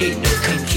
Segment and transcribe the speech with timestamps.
[0.00, 0.69] hate.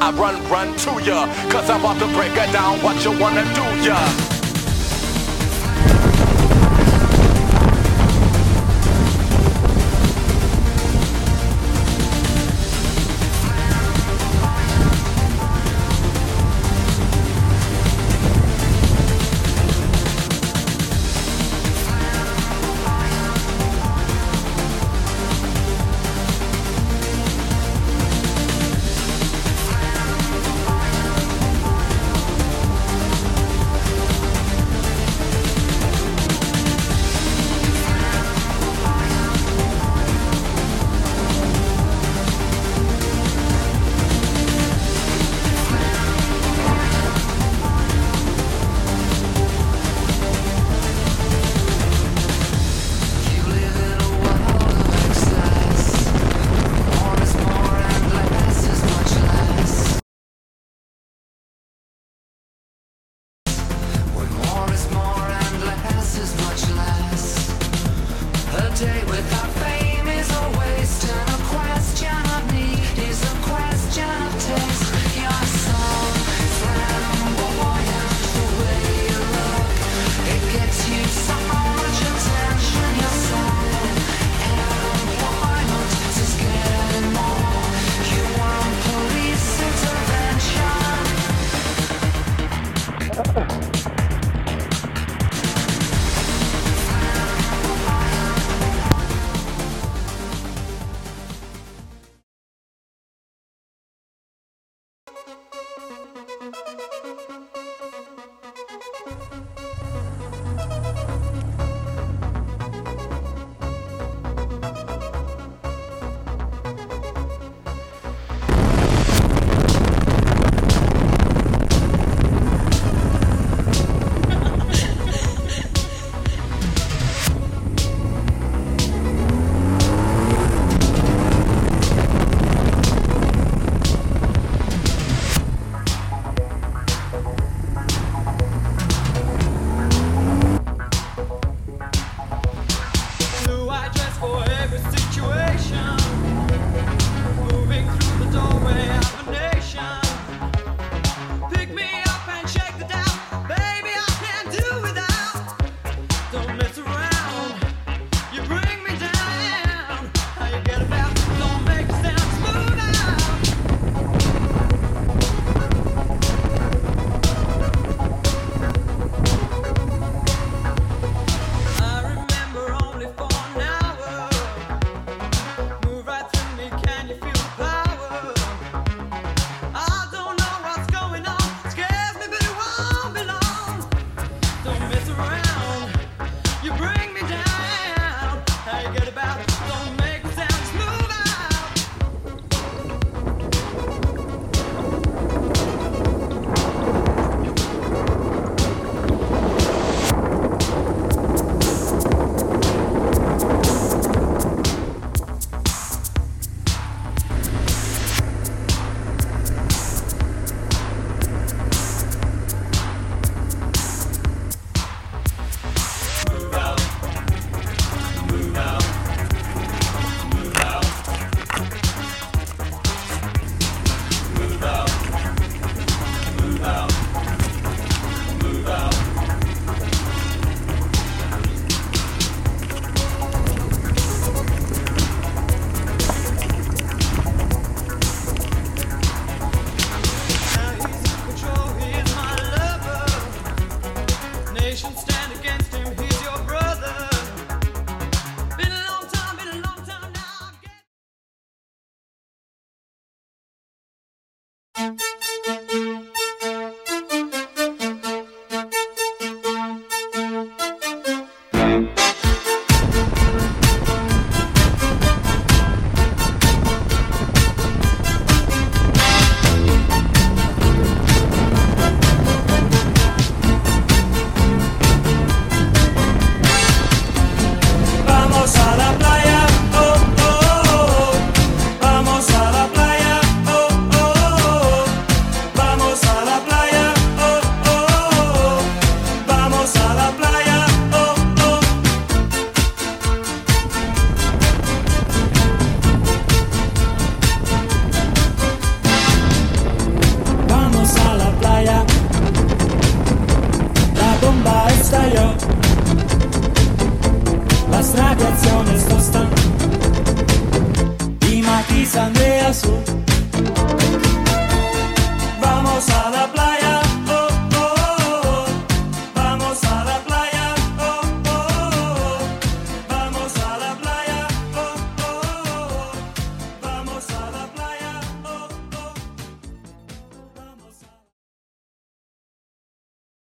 [0.00, 1.26] I, run, run to ya.
[1.50, 4.39] Cause I'm about to break it down what you wanna do, ya.